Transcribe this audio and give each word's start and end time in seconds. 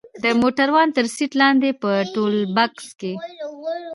د 0.23 0.25
موټروان 0.41 0.87
تر 0.97 1.05
سيټ 1.15 1.31
لاندې 1.41 1.69
په 1.81 1.91
ټولبکس 2.13 2.87
کښې. 2.99 3.13